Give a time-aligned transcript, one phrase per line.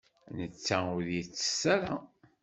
[0.37, 1.95] Netta ur yettess ara.